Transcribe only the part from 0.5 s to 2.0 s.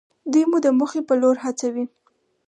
د موخې په لور هڅوي.